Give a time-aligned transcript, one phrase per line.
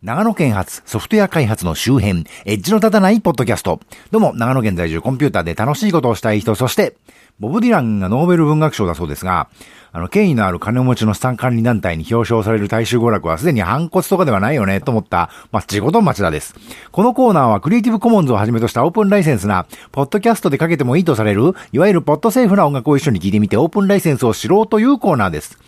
[0.00, 3.80] 長野県発ソフトウェア開発の周辺、エッジの立たないポッドキャスト。
[4.12, 6.94] どうも、長野県在住コンピューターで楽しいことをしたい人、そして、
[7.40, 9.48] ボブ・ディランがノーベル文学賞だそうですが、
[9.90, 16.54] あの、権威のある金持ちの資産管理団体に表彰される大衆娯楽はすでに反骨とかではないよね、と思った、まあ、地元町田です。
[16.92, 25.58] このコーナーはクリエイティブコモンズをはじめとしたオープンライセンスな、ポッドキャストでかけてもいいとされる、いわゆるポッドセーフな音楽を一緒に聴いてみてオープンライセンスを知ろうというコーナーです。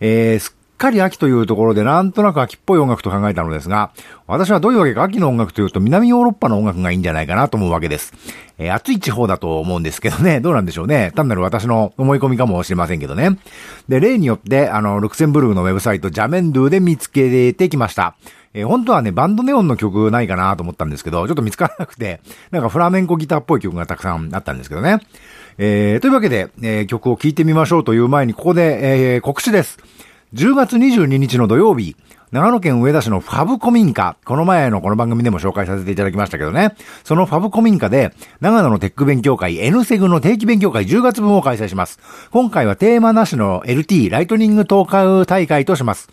[0.00, 0.52] えー、
[0.82, 3.92] かり秋というところでなんとなく秋っぽい音楽と考えたのですが、
[4.26, 8.12] 私はどういうわけか秋の音楽というと南ヨーロッパの音楽がいいんじゃないかなと思うわけです。
[8.58, 11.12] えー、暑い地方だと思うんですけどね、どうなんでしょうね。
[11.14, 13.38] 単なる私の思い込みかもしれませんけどね。
[13.88, 18.16] で、例によって、あの、ルクセンブルグのウェブサイトジャメンドゥで見つけてきました。
[18.52, 24.98] えー、本当はね、バンドネオンの曲ないかなと思ったんですけど、ちょっと見つからなくて、なんかフラメンコギターっぽい曲がたくさんあったんですけどね。
[25.58, 29.78] えー、というわけで、えー、曲を聴いてみましょうという前に、ここで、えー、告知です。
[30.34, 31.94] 10月22日の土曜日、
[32.30, 36.74] 長野県上田市のファブ古民家、この前のこの番組でも紹介させていただきましたけどね、
[37.04, 41.98] そのファブ古民家で、長野のテック勉強会 N セグの定期勉強会10月分を開催します。
[42.30, 46.08] 今回はテーマなしの LT、ライトニングトーク大会とします。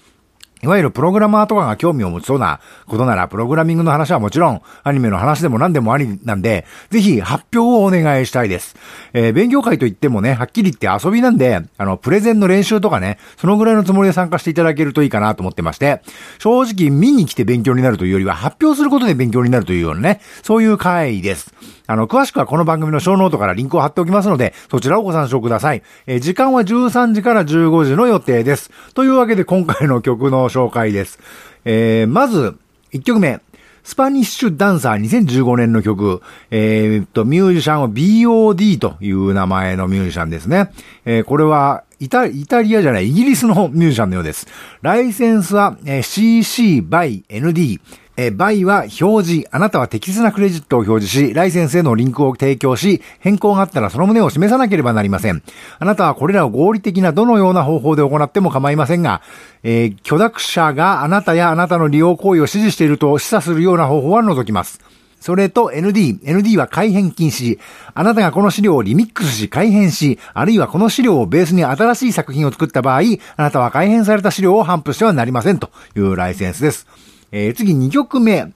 [0.61, 8.75] いわゆるプログラマーとかが興味を持ちそうなことなら、プログラミングの話はもちろん、アニメの話でも何でもありなんで、ぜひ発表をお願いしたいです。
[9.13, 16.01] えー、勉強会といってもね、はっきり言って遊びなんで、あの、プレゼンの練習とかね、そのぐらいのつもりで参加していただけるといいかなと思ってまして、
[16.39, 21.53] 正直見に来て勉強になるというよりは、発表することで勉強になるというようなね、そういう会です。
[21.87, 25.81] あの、詳しくはこの番組のショーノートからリンクを貼っておきますので、そちらをご参照ください。
[26.05, 28.69] えー、時間は13時から15時の予定です。
[28.93, 31.19] というわけで今回の曲の紹介です。
[31.65, 32.57] えー、まず、
[32.93, 33.41] 1曲目。
[33.83, 40.71] Spanish Dancer 2015年の曲、えー、っと、ミュージシャンは BOD という名前のミュージシャンですね。
[41.05, 44.47] えー、これはイタ、イタリアじゃない、イギリスのミュージシャンのようです。
[44.81, 47.79] ライセンスは、え、CC by ND。
[48.21, 55.41] えバイは表示、あなたは適切なクレジットを表示し、ライセンスへのリンクを提供し、変更があったらその旨を示さなければなりません。
[55.79, 59.21] あなたはこれらを合理的などのような方法で行っても構いませんが、
[59.63, 64.81] えー、許諾者があなたやあなたの利用行為を指示していると示唆するような方法は除きます。
[65.21, 66.19] それと ND。
[66.21, 67.57] ND は改変禁止。
[67.93, 73.01] あなたがこの資料をリミックスし改変し、あるいはこの資料をベースに新しい作品を作った場合、
[73.37, 76.85] あなたは改変された資料を頒布してはなりませんというライセンスです。
[77.31, 78.51] えー、次2曲目。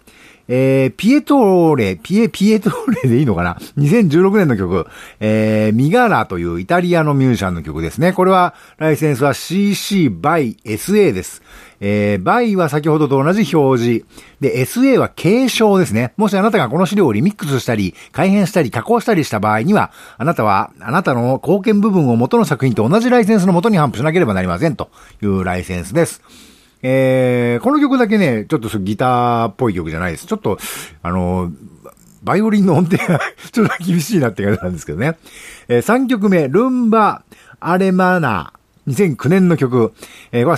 [0.48, 4.88] えー、ピエトーレ、ピエ、ピエトーレでいいのかな ?2016 年の曲、
[5.22, 8.12] えー、ミガラというイタリアのミュージシャンの曲ですね。
[8.12, 11.42] これは、ライセンスは CC by SA です。
[11.80, 14.06] えー、by は先ほどと同じ表示。
[14.42, 16.14] で、SA は継承ですね。
[16.18, 24.90] もしあなたがこの資料をリミックスしたり、改変したり、加工したりした場合には、あなたは、あなたの貢献部分を元の作品と同じライセンスの元に頒布しなければなりませんと
[25.22, 26.22] いうライセンスです。
[26.84, 30.28] えー、この曲だけね、ちょっとギターっぽい曲じゃないです。
[30.28, 30.58] ちょっと、
[31.02, 31.52] あの、
[32.24, 33.20] バイオリンの音程が
[33.52, 35.18] ちょっと厳しいなって感じなんですけどね。
[35.70, 37.24] えー、3曲目、ルンバ・
[37.60, 38.54] アレマナ
[38.88, 39.94] 2009年の曲。
[40.32, 40.58] えー、は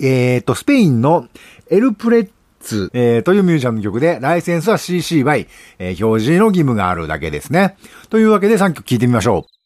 [0.00, 1.28] えー、と、スペインの
[1.70, 2.28] エルプレッ
[2.60, 5.46] ツ、えー、というミュージシャンの曲で、ライセンスは CC by、
[5.78, 7.76] えー、表示の義務があるだけですね。
[8.08, 9.57] というわけで3曲聴いてみましょう。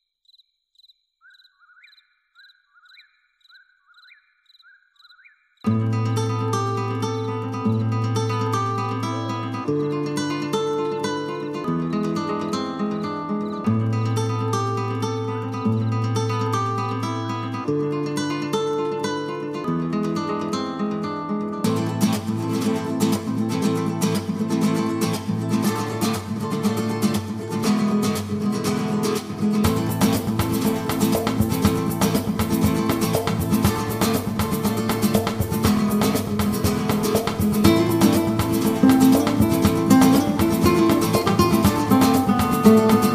[42.64, 43.11] you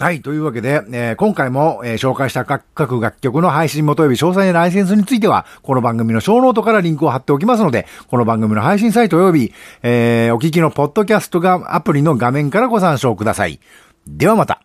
[0.00, 0.22] はい。
[0.22, 9.52] というわけで、えー今回も、えー紹介した各楽曲の配信元及び詳細なライセンスについては、この番組のショーノートからリンクを貼っておきますので、この番組の配信サイト及び、
[9.82, 13.58] えーお聞きのポッドキャストがアプリの画面からご参照ください。
[14.06, 14.62] ではまた。